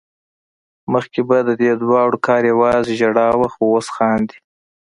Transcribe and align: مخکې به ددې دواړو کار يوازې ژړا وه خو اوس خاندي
مخکې 0.93 1.19
به 1.27 1.37
ددې 1.47 1.71
دواړو 1.81 2.17
کار 2.27 2.41
يوازې 2.51 2.93
ژړا 2.99 3.29
وه 3.39 3.47
خو 3.53 3.61
اوس 3.75 3.87
خاندي 3.95 4.37